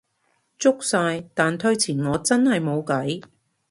[0.57, 3.21] 足晒，但推遲我真係無計